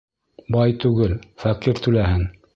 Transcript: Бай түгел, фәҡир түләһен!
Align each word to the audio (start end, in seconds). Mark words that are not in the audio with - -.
Бай 0.55 0.73
түгел, 0.85 1.13
фәҡир 1.45 1.85
түләһен! 1.89 2.27